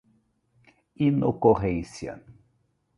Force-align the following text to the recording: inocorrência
inocorrência 0.97 2.15